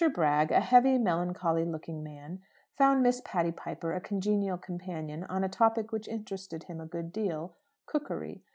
[0.15, 2.41] Bragg, a heavy, melancholy looking man,
[2.75, 7.13] found Miss Patty Piper a congenial companion on a topic which interested him a good
[7.13, 8.41] deal cookery.